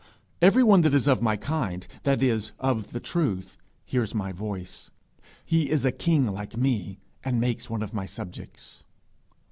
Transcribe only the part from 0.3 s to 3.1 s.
Everyone that is of my kind, that is of the